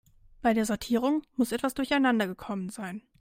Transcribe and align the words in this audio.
Bei 0.41 0.55
der 0.55 0.65
Sortierung 0.65 1.21
muss 1.35 1.51
etwas 1.51 1.75
durcheinander 1.75 2.25
gekommen 2.25 2.69
sein. 2.71 3.03